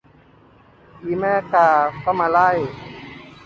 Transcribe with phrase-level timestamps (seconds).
[1.01, 1.67] อีแม่กา
[2.03, 2.49] ก็มาไล่